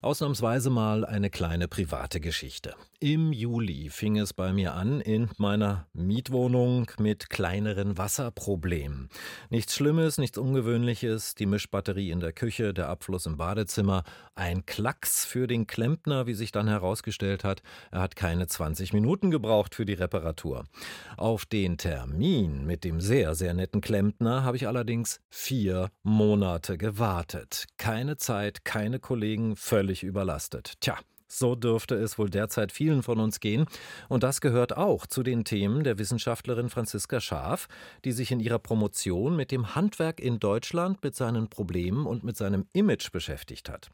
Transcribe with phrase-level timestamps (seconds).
[0.00, 2.76] Ausnahmsweise mal eine kleine private Geschichte.
[3.00, 9.08] Im Juli fing es bei mir an in meiner Mietwohnung mit kleineren Wasserproblemen.
[9.50, 14.04] Nichts Schlimmes, nichts Ungewöhnliches, die Mischbatterie in der Küche, der Abfluss im Badezimmer,
[14.36, 17.62] ein Klacks für den Klempner, wie sich dann herausgestellt hat.
[17.90, 20.64] Er hat keine 20 Minuten gebraucht für die Reparatur.
[21.16, 27.66] Auf den Termin mit dem sehr, sehr netten Klempner habe ich allerdings vier Monate gewartet.
[27.78, 30.74] Keine Zeit, keine Kollegen, völlig völlig überlastet.
[30.80, 30.98] Tja,
[31.28, 33.66] so dürfte es wohl derzeit vielen von uns gehen.
[34.08, 37.68] Und das gehört auch zu den Themen der Wissenschaftlerin Franziska Schaaf,
[38.04, 42.36] die sich in ihrer Promotion mit dem Handwerk in Deutschland, mit seinen Problemen und mit
[42.36, 43.90] seinem Image beschäftigt hat.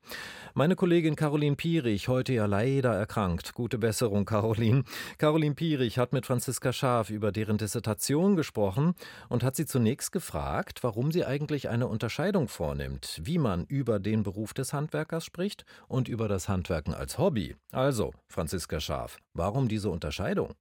[0.54, 3.54] Meine Kollegin Caroline Pierich, heute ja leider erkrankt.
[3.54, 4.84] Gute Besserung, Caroline.
[5.18, 8.94] Caroline Pierich hat mit Franziska Schaaf über deren Dissertation gesprochen
[9.28, 14.22] und hat sie zunächst gefragt, warum sie eigentlich eine Unterscheidung vornimmt, wie man über den
[14.22, 17.23] Beruf des Handwerkers spricht und über das Handwerken als Hobby.
[17.24, 17.56] Hobby.
[17.72, 20.52] Also, Franziska Scharf, warum diese Unterscheidung?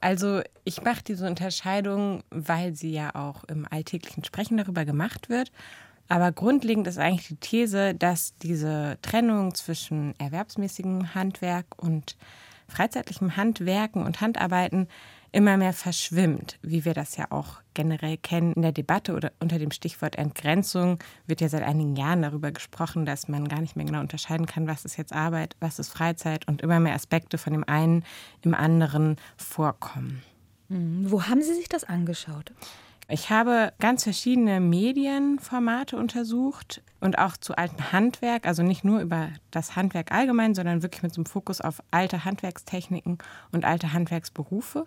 [0.00, 5.52] Also ich mache diese Unterscheidung, weil sie ja auch im alltäglichen Sprechen darüber gemacht wird.
[6.08, 12.16] Aber grundlegend ist eigentlich die These, dass diese Trennung zwischen erwerbsmäßigem Handwerk und
[12.66, 14.88] freizeitlichem Handwerken und Handarbeiten
[15.32, 18.52] immer mehr verschwimmt, wie wir das ja auch generell kennen.
[18.54, 23.06] In der Debatte oder unter dem Stichwort Entgrenzung wird ja seit einigen Jahren darüber gesprochen,
[23.06, 26.48] dass man gar nicht mehr genau unterscheiden kann, was ist jetzt Arbeit, was ist Freizeit
[26.48, 28.04] und immer mehr Aspekte von dem einen
[28.42, 30.22] im anderen vorkommen.
[30.68, 31.10] Mhm.
[31.10, 32.52] Wo haben Sie sich das angeschaut?
[33.10, 39.30] Ich habe ganz verschiedene Medienformate untersucht und auch zu altem Handwerk, also nicht nur über
[39.50, 43.16] das Handwerk allgemein, sondern wirklich mit so einem Fokus auf alte Handwerkstechniken
[43.50, 44.84] und alte Handwerksberufe.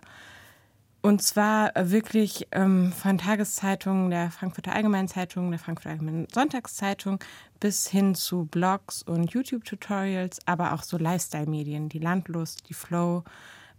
[1.01, 7.17] Und zwar wirklich ähm, von Tageszeitungen der Frankfurter Allgemeinen Zeitung, der Frankfurter Allgemeinen Sonntagszeitung
[7.59, 13.23] bis hin zu Blogs und YouTube-Tutorials, aber auch so Lifestyle-Medien, die Landlust, die Flow,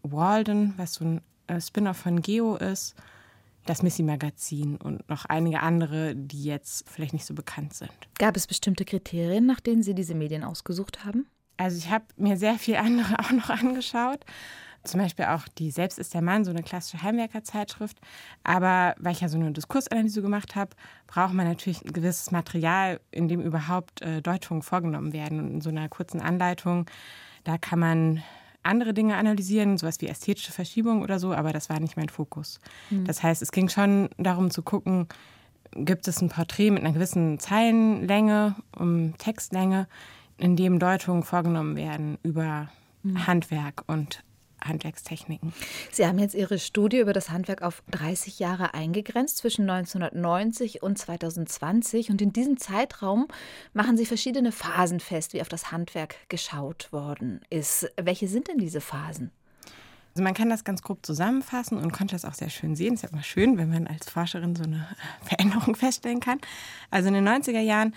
[0.02, 2.96] Walden, was so ein äh, Spin-off von Geo ist
[3.64, 7.92] das Missy-Magazin und noch einige andere, die jetzt vielleicht nicht so bekannt sind.
[8.18, 11.26] Gab es bestimmte Kriterien, nach denen Sie diese Medien ausgesucht haben?
[11.56, 14.24] Also ich habe mir sehr viel andere auch noch angeschaut.
[14.84, 17.98] Zum Beispiel auch die Selbst ist der Mann, so eine klassische Heimwerkerzeitschrift.
[18.42, 20.74] Aber weil ich ja so eine Diskursanalyse gemacht habe,
[21.06, 25.38] braucht man natürlich ein gewisses Material, in dem überhaupt äh, Deutungen vorgenommen werden.
[25.38, 26.86] Und in so einer kurzen Anleitung,
[27.44, 28.22] da kann man
[28.62, 32.60] andere Dinge analysieren, sowas wie ästhetische Verschiebung oder so, aber das war nicht mein Fokus.
[32.90, 33.04] Mhm.
[33.04, 35.08] Das heißt, es ging schon darum zu gucken,
[35.74, 39.88] gibt es ein Porträt mit einer gewissen Zeilenlänge, um Textlänge,
[40.38, 42.68] in dem Deutungen vorgenommen werden über
[43.02, 43.26] mhm.
[43.26, 44.22] Handwerk und
[44.64, 45.52] Handwerkstechniken.
[45.90, 50.98] Sie haben jetzt Ihre Studie über das Handwerk auf 30 Jahre eingegrenzt, zwischen 1990 und
[50.98, 52.10] 2020.
[52.10, 53.28] Und in diesem Zeitraum
[53.72, 57.90] machen Sie verschiedene Phasen fest, wie auf das Handwerk geschaut worden ist.
[58.00, 59.30] Welche sind denn diese Phasen?
[60.14, 62.94] Also man kann das ganz grob zusammenfassen und konnte das auch sehr schön sehen.
[62.94, 64.86] Es ist ja immer schön, wenn man als Forscherin so eine
[65.22, 66.38] Veränderung feststellen kann.
[66.90, 67.94] Also in den 90er Jahren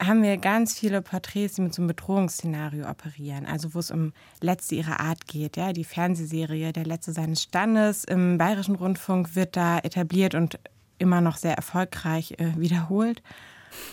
[0.00, 3.46] haben wir ganz viele Porträts, die mit so einem Bedrohungsszenario operieren.
[3.46, 5.56] Also wo es um Letzte ihrer Art geht.
[5.56, 5.72] Ja?
[5.72, 10.58] Die Fernsehserie Der Letzte seines Standes im Bayerischen Rundfunk wird da etabliert und
[10.98, 13.22] immer noch sehr erfolgreich äh, wiederholt.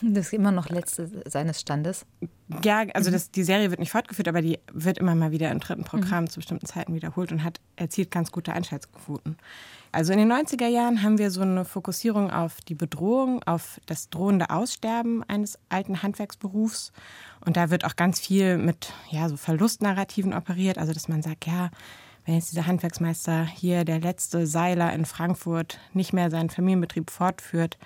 [0.02, 2.06] Das ist immer noch Letzte seines Standes.
[2.63, 5.59] Ja, also das, die Serie wird nicht fortgeführt, aber die wird immer mal wieder im
[5.59, 6.30] dritten Programm mhm.
[6.30, 9.38] zu bestimmten Zeiten wiederholt und hat erzielt ganz gute Einschaltquoten.
[9.91, 14.09] Also in den 90er Jahren haben wir so eine Fokussierung auf die Bedrohung, auf das
[14.09, 16.92] drohende Aussterben eines alten Handwerksberufs.
[17.46, 20.78] Und da wird auch ganz viel mit ja, so Verlustnarrativen operiert.
[20.78, 21.72] Also dass man sagt, ja,
[22.25, 27.78] wenn jetzt dieser Handwerksmeister hier, der letzte Seiler in Frankfurt, nicht mehr seinen Familienbetrieb fortführt,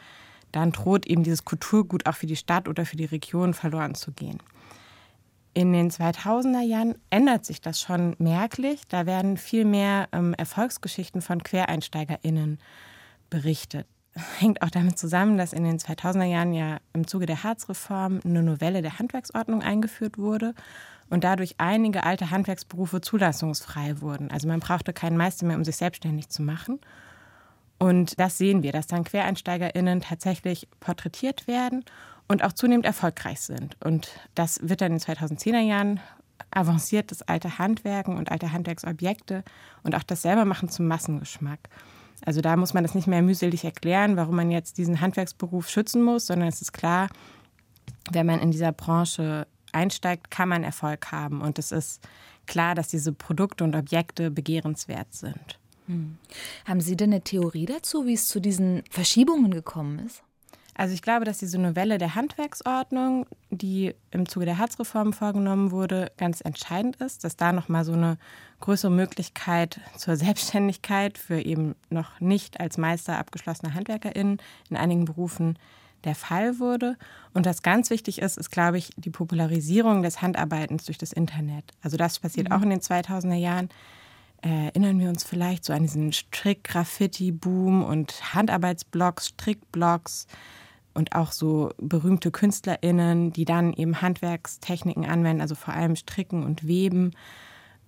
[0.52, 4.12] dann droht eben dieses Kulturgut auch für die Stadt oder für die Region verloren zu
[4.12, 4.40] gehen.
[5.54, 8.82] In den 2000er Jahren ändert sich das schon merklich.
[8.88, 12.60] Da werden viel mehr ähm, Erfolgsgeschichten von QuereinsteigerInnen
[13.30, 13.88] berichtet.
[14.40, 18.44] Hängt auch damit zusammen, dass in den 2000er Jahren ja im Zuge der Harzreform eine
[18.44, 20.54] Novelle der Handwerksordnung eingeführt wurde
[21.10, 24.30] und dadurch einige alte Handwerksberufe zulassungsfrei wurden.
[24.32, 26.80] Also man brauchte keinen Meister mehr, um sich selbstständig zu machen.
[27.80, 31.86] Und das sehen wir, dass dann QuereinsteigerInnen tatsächlich porträtiert werden
[32.28, 33.78] und auch zunehmend erfolgreich sind.
[33.84, 36.00] Und das wird dann in den 2010er Jahren
[36.52, 39.44] avanciert, das alte Handwerken und alte Handwerksobjekte
[39.84, 41.60] und auch das Selbermachen zum Massengeschmack.
[42.26, 46.04] Also da muss man das nicht mehr mühselig erklären, warum man jetzt diesen Handwerksberuf schützen
[46.04, 47.08] muss, sondern es ist klar,
[48.12, 51.42] wenn man in dieser Branche einsteigt, kann man Erfolg haben.
[51.42, 52.02] Und es ist
[52.46, 55.60] klar, dass diese Produkte und Objekte begehrenswert sind.
[55.90, 56.18] Hm.
[56.66, 60.22] Haben Sie denn eine Theorie dazu, wie es zu diesen Verschiebungen gekommen ist?
[60.76, 66.12] Also ich glaube, dass diese Novelle der Handwerksordnung, die im Zuge der Harzreform vorgenommen wurde,
[66.16, 68.18] ganz entscheidend ist, dass da nochmal so eine
[68.62, 74.38] größere Möglichkeit zur Selbstständigkeit für eben noch nicht als Meister abgeschlossene HandwerkerInnen
[74.70, 75.58] in einigen Berufen
[76.06, 76.98] der Fall wurde.
[77.34, 81.74] Und was ganz wichtig ist, ist, glaube ich, die Popularisierung des Handarbeitens durch das Internet.
[81.82, 82.56] Also das passiert mhm.
[82.56, 83.70] auch in den 2000er Jahren.
[84.42, 90.28] Erinnern wir uns vielleicht so an diesen Strick-Graffiti-Boom und Handarbeitsblogs, Strickblogs
[90.94, 96.68] und auch so berühmte KünstlerInnen, die dann eben Handwerkstechniken anwenden, also vor allem Stricken und
[96.68, 97.12] Weben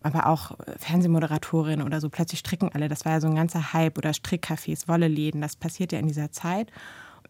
[0.03, 2.87] aber auch Fernsehmoderatorinnen oder so, plötzlich stricken alle.
[2.87, 5.41] Das war ja so ein ganzer Hype oder Strickcafés, Wolleläden.
[5.41, 6.71] Das passiert ja in dieser Zeit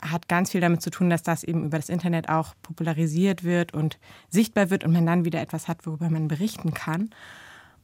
[0.02, 3.74] hat ganz viel damit zu tun, dass das eben über das Internet auch popularisiert wird
[3.74, 7.10] und sichtbar wird und man dann wieder etwas hat, worüber man berichten kann.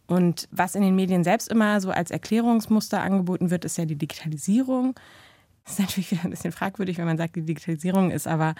[0.07, 3.97] Und was in den Medien selbst immer so als Erklärungsmuster angeboten wird, ist ja die
[3.97, 4.95] Digitalisierung.
[5.65, 8.55] Das ist natürlich wieder ein bisschen fragwürdig, wenn man sagt, die Digitalisierung ist aber,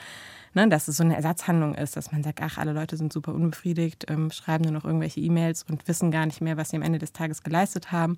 [0.53, 3.33] ne, dass es so eine Ersatzhandlung ist, dass man sagt, ach, alle Leute sind super
[3.33, 6.81] unbefriedigt, ähm, schreiben nur noch irgendwelche E-Mails und wissen gar nicht mehr, was sie am
[6.81, 8.17] Ende des Tages geleistet haben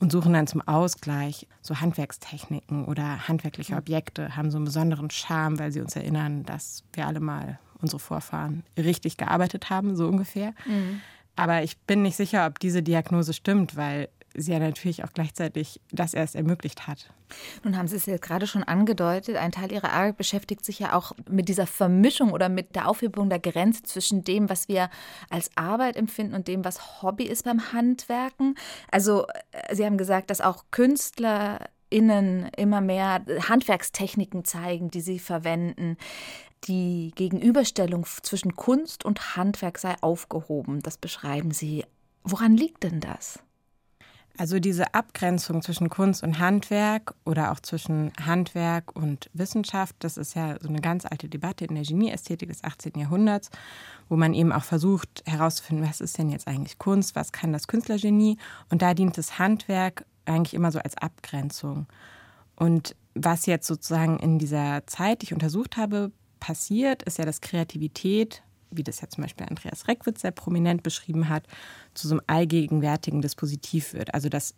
[0.00, 5.58] und suchen dann zum Ausgleich so Handwerkstechniken oder handwerkliche Objekte, haben so einen besonderen Charme,
[5.58, 10.54] weil sie uns erinnern, dass wir alle mal unsere Vorfahren richtig gearbeitet haben, so ungefähr.
[10.66, 11.02] Mhm.
[11.36, 15.80] Aber ich bin nicht sicher, ob diese Diagnose stimmt, weil sie ja natürlich auch gleichzeitig
[15.90, 17.12] das erst ermöglicht hat.
[17.64, 20.94] Nun haben Sie es jetzt gerade schon angedeutet, ein Teil Ihrer Arbeit beschäftigt sich ja
[20.94, 24.90] auch mit dieser Vermischung oder mit der Aufhebung der Grenze zwischen dem, was wir
[25.30, 28.54] als Arbeit empfinden und dem, was Hobby ist beim Handwerken.
[28.90, 35.96] Also äh, Sie haben gesagt, dass auch KünstlerInnen immer mehr Handwerkstechniken zeigen, die sie verwenden.
[36.64, 40.80] Die Gegenüberstellung zwischen Kunst und Handwerk sei aufgehoben.
[40.82, 41.84] Das beschreiben Sie.
[42.24, 43.40] Woran liegt denn das?
[44.38, 50.34] Also diese Abgrenzung zwischen Kunst und Handwerk oder auch zwischen Handwerk und Wissenschaft, das ist
[50.34, 52.92] ja so eine ganz alte Debatte in der Genieästhetik des 18.
[52.96, 53.50] Jahrhunderts,
[54.08, 57.66] wo man eben auch versucht herauszufinden, was ist denn jetzt eigentlich Kunst, was kann das
[57.66, 58.38] Künstlergenie
[58.70, 61.86] und da dient das Handwerk eigentlich immer so als Abgrenzung.
[62.56, 66.10] Und was jetzt sozusagen in dieser Zeit, die ich untersucht habe,
[66.42, 68.42] passiert, ist ja, dass Kreativität
[68.74, 71.46] wie das ja zum Beispiel Andreas Reckwitz sehr prominent beschrieben hat,
[71.94, 74.14] zu so einem allgegenwärtigen Dispositiv wird.
[74.14, 74.54] Also dass,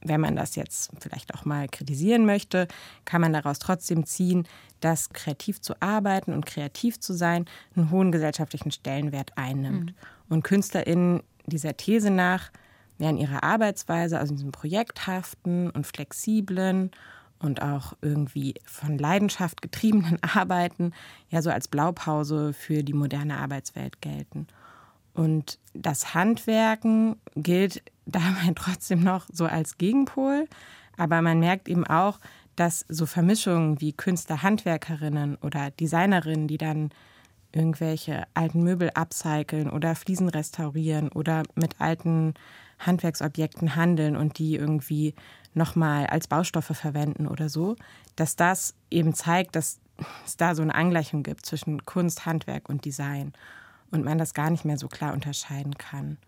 [0.00, 2.66] wenn man das jetzt vielleicht auch mal kritisieren möchte,
[3.04, 4.46] kann man daraus trotzdem ziehen,
[4.80, 7.46] dass kreativ zu arbeiten und kreativ zu sein
[7.76, 9.90] einen hohen gesellschaftlichen Stellenwert einnimmt.
[9.90, 9.94] Mhm.
[10.28, 12.50] Und KünstlerInnen dieser These nach
[12.98, 16.90] werden ihre Arbeitsweise, also in diesem projekthaften und flexiblen
[17.40, 20.92] und auch irgendwie von Leidenschaft getriebenen Arbeiten
[21.30, 24.46] ja so als Blaupause für die moderne Arbeitswelt gelten.
[25.14, 30.48] Und das Handwerken gilt dabei trotzdem noch so als Gegenpol,
[30.96, 32.18] aber man merkt eben auch,
[32.56, 36.90] dass so Vermischungen wie Künstler-Handwerkerinnen oder Designerinnen, die dann
[37.52, 42.34] irgendwelche alten Möbel upcyclen oder Fliesen restaurieren oder mit alten
[42.78, 45.14] Handwerksobjekten handeln und die irgendwie
[45.54, 47.76] nochmal als Baustoffe verwenden oder so,
[48.16, 49.80] dass das eben zeigt, dass
[50.24, 53.32] es da so eine Angleichung gibt zwischen Kunst, Handwerk und Design
[53.90, 56.18] und man das gar nicht mehr so klar unterscheiden kann.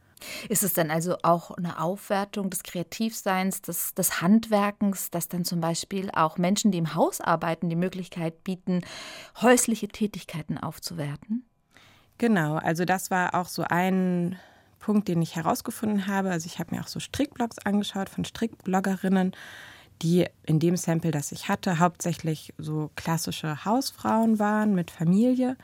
[0.48, 5.60] Ist es dann also auch eine Aufwertung des Kreativseins, des, des Handwerkens, dass dann zum
[5.60, 8.82] Beispiel auch Menschen, die im Haus arbeiten, die Möglichkeit bieten,
[9.40, 11.46] häusliche Tätigkeiten aufzuwerten?
[12.18, 14.38] Genau, also das war auch so ein
[14.80, 16.30] Punkt, den ich herausgefunden habe.
[16.30, 19.32] Also ich habe mir auch so Strickblogs angeschaut von Strickbloggerinnen,
[20.02, 25.56] die in dem Sample, das ich hatte, hauptsächlich so klassische Hausfrauen waren mit Familie,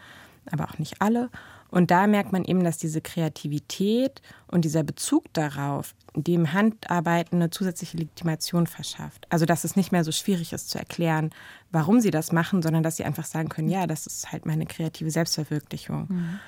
[0.50, 1.30] aber auch nicht alle.
[1.68, 7.50] Und da merkt man eben, dass diese Kreativität und dieser Bezug darauf dem Handarbeiten eine
[7.50, 9.26] zusätzliche Legitimation verschafft.
[9.30, 11.30] Also dass es nicht mehr so schwierig ist zu erklären,
[11.72, 14.66] warum sie das machen, sondern dass sie einfach sagen können, ja, das ist halt meine
[14.66, 16.06] kreative Selbstverwirklichung.
[16.08, 16.40] Mhm.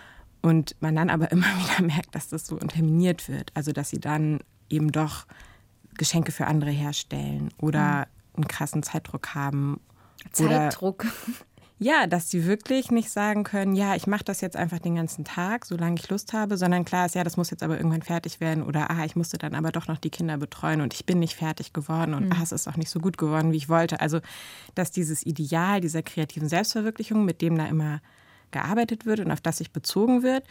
[0.43, 3.51] Und man dann aber immer wieder merkt, dass das so unterminiert wird.
[3.55, 4.41] Also dass sie dann
[4.71, 5.27] eben doch
[5.97, 8.37] Geschenke für andere herstellen oder mhm.
[8.37, 9.81] einen krassen Zeitdruck haben.
[10.33, 11.05] Zeitdruck.
[11.05, 11.13] Oder,
[11.79, 15.25] ja, dass sie wirklich nicht sagen können, ja, ich mache das jetzt einfach den ganzen
[15.25, 18.41] Tag, solange ich Lust habe, sondern klar ist, ja, das muss jetzt aber irgendwann fertig
[18.41, 21.19] werden oder ah, ich musste dann aber doch noch die Kinder betreuen und ich bin
[21.19, 22.33] nicht fertig geworden und mhm.
[22.33, 24.01] ah, es ist auch nicht so gut geworden, wie ich wollte.
[24.01, 24.21] Also,
[24.75, 28.01] dass dieses Ideal dieser kreativen Selbstverwirklichung, mit dem da immer
[28.51, 30.45] gearbeitet wird und auf das sich bezogen wird,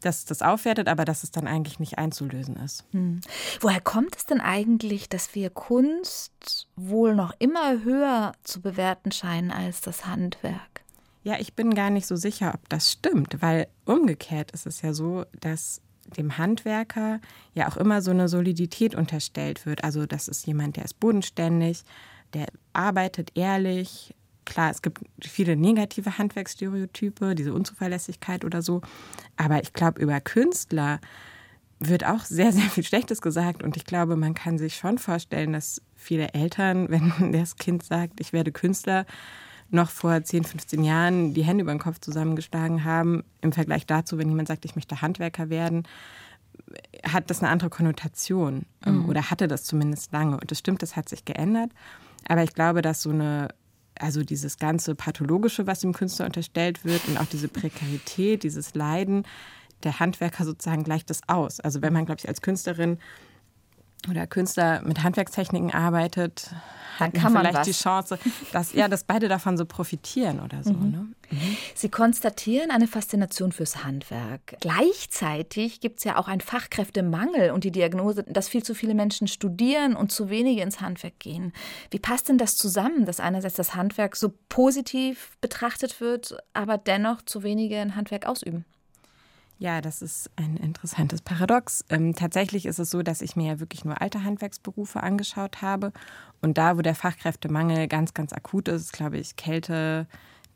[0.00, 2.84] dass das aufwertet, aber dass es dann eigentlich nicht einzulösen ist.
[2.90, 3.20] Hm.
[3.60, 9.50] Woher kommt es denn eigentlich, dass wir Kunst wohl noch immer höher zu bewerten scheinen
[9.50, 10.82] als das Handwerk?
[11.22, 14.92] Ja, ich bin gar nicht so sicher, ob das stimmt, weil umgekehrt ist es ja
[14.92, 15.80] so, dass
[16.18, 17.20] dem Handwerker
[17.54, 19.84] ja auch immer so eine Solidität unterstellt wird.
[19.84, 21.82] Also das ist jemand, der ist bodenständig,
[22.34, 28.80] der arbeitet ehrlich, klar, es gibt viele negative Handwerksstereotype, diese Unzuverlässigkeit oder so.
[29.36, 31.00] Aber ich glaube, über Künstler
[31.80, 33.62] wird auch sehr, sehr viel Schlechtes gesagt.
[33.62, 38.20] Und ich glaube, man kann sich schon vorstellen, dass viele Eltern, wenn das Kind sagt,
[38.20, 39.06] ich werde Künstler,
[39.70, 43.24] noch vor 10, 15 Jahren die Hände über den Kopf zusammengeschlagen haben.
[43.40, 45.88] Im Vergleich dazu, wenn jemand sagt, ich möchte Handwerker werden,
[47.04, 49.08] hat das eine andere Konnotation ähm, mhm.
[49.08, 50.38] oder hatte das zumindest lange.
[50.38, 51.70] Und das stimmt, das hat sich geändert.
[52.28, 53.48] Aber ich glaube, dass so eine,
[53.98, 59.24] also dieses ganze Pathologische, was dem Künstler unterstellt wird und auch diese Prekarität, dieses Leiden,
[59.82, 61.60] der Handwerker sozusagen gleicht das aus.
[61.60, 62.98] Also wenn man, glaube ich, als Künstlerin
[64.08, 66.50] oder Künstler mit Handwerkstechniken arbeitet,
[66.98, 67.66] dann kann man vielleicht was.
[67.66, 68.18] die Chance,
[68.52, 70.72] dass, ja, dass beide davon so profitieren oder so.
[70.72, 70.90] Mhm.
[70.90, 71.08] Ne?
[71.30, 71.56] Mhm.
[71.74, 74.56] Sie konstatieren eine Faszination fürs Handwerk.
[74.60, 79.26] Gleichzeitig gibt es ja auch einen Fachkräftemangel und die Diagnose, dass viel zu viele Menschen
[79.26, 81.52] studieren und zu wenige ins Handwerk gehen.
[81.90, 87.22] Wie passt denn das zusammen, dass einerseits das Handwerk so positiv betrachtet wird, aber dennoch
[87.22, 88.64] zu wenige ein Handwerk ausüben?
[89.58, 91.84] Ja, das ist ein interessantes Paradox.
[91.88, 95.92] Ähm, tatsächlich ist es so, dass ich mir ja wirklich nur alte Handwerksberufe angeschaut habe.
[96.42, 100.06] Und da, wo der Fachkräftemangel ganz, ganz akut ist, glaube ich, Kälte,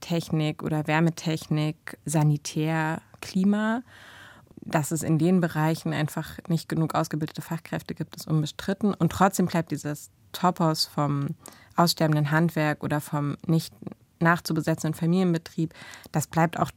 [0.00, 3.82] Technik oder Wärmetechnik, Sanitär, Klima.
[4.60, 8.92] Dass es in den Bereichen einfach nicht genug ausgebildete Fachkräfte gibt, ist unbestritten.
[8.94, 11.36] Und trotzdem bleibt dieses Topos vom
[11.76, 13.72] aussterbenden Handwerk oder vom nicht
[14.20, 15.72] nachzubesetzenden Familienbetrieb,
[16.12, 16.70] das bleibt auch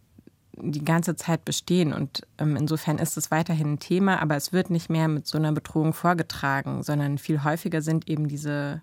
[0.62, 1.94] die ganze Zeit bestehen.
[1.94, 5.38] Und ähm, insofern ist es weiterhin ein Thema, aber es wird nicht mehr mit so
[5.38, 8.82] einer Bedrohung vorgetragen, sondern viel häufiger sind eben diese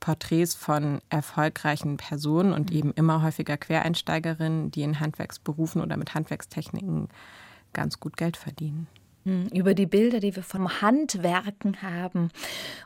[0.00, 7.08] Porträts von erfolgreichen Personen und eben immer häufiger Quereinsteigerinnen, die in Handwerksberufen oder mit Handwerkstechniken
[7.72, 8.86] ganz gut Geld verdienen.
[9.24, 12.30] Hm, über die Bilder, die wir vom Handwerken haben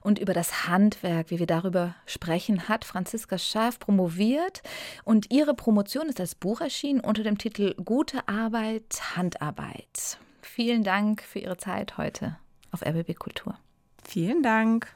[0.00, 4.62] und über das Handwerk, wie wir darüber sprechen, hat Franziska Schaaf promoviert
[5.04, 10.18] und ihre Promotion ist als Buch erschienen unter dem Titel Gute Arbeit, Handarbeit.
[10.40, 12.36] Vielen Dank für Ihre Zeit heute
[12.72, 13.56] auf RBB Kultur.
[14.04, 14.94] Vielen Dank.